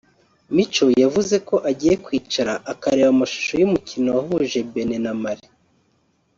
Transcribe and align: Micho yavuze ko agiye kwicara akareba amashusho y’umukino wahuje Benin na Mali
Micho 0.55 0.85
yavuze 1.03 1.35
ko 1.47 1.55
agiye 1.69 1.95
kwicara 2.05 2.53
akareba 2.73 3.09
amashusho 3.15 3.53
y’umukino 3.61 4.07
wahuje 4.17 4.57
Benin 4.71 5.01
na 5.05 5.13
Mali 5.21 5.47